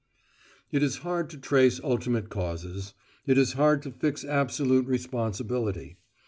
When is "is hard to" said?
0.81-1.37, 3.37-3.91